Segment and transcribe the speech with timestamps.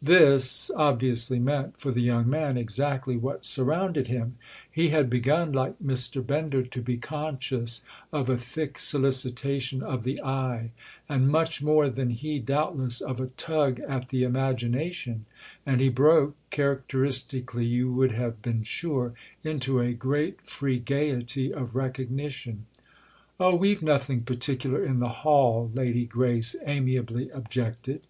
[0.00, 4.36] "This" obviously meant for the young man exactly what surrounded him;
[4.70, 6.24] he had begun, like Mr.
[6.24, 12.38] Bender, to be conscious of a thick solicitation of the eye—and much more than he,
[12.38, 15.24] doubtless, of a tug at the imagination;
[15.66, 22.64] and he broke—characteristically, you would have been sure—into a great free gaiety of recognition.
[23.40, 28.02] "Oh, we've nothing particular in the hall," Lady Grace amiably objected.